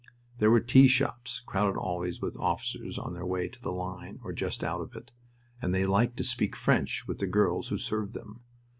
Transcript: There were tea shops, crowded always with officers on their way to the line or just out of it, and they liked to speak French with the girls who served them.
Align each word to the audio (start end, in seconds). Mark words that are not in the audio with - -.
There 0.39 0.49
were 0.49 0.61
tea 0.61 0.87
shops, 0.87 1.41
crowded 1.41 1.77
always 1.77 2.23
with 2.23 2.35
officers 2.37 2.97
on 2.97 3.13
their 3.13 3.23
way 3.23 3.47
to 3.47 3.61
the 3.61 3.71
line 3.71 4.19
or 4.23 4.33
just 4.33 4.63
out 4.63 4.81
of 4.81 4.95
it, 4.95 5.11
and 5.61 5.75
they 5.75 5.85
liked 5.85 6.17
to 6.17 6.23
speak 6.23 6.55
French 6.55 7.07
with 7.07 7.19
the 7.19 7.27
girls 7.27 7.67
who 7.67 7.77
served 7.77 8.13
them. 8.15 8.41